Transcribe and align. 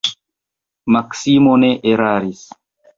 Maksimo 0.97 1.55
ne 1.67 1.73
eraris. 1.95 2.47